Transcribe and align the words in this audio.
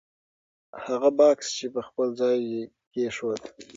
هغه 0.85 1.09
بکس 1.17 1.49
په 1.73 1.81
خپل 1.87 2.07
ځای 2.19 2.37
کېښود. 2.93 3.41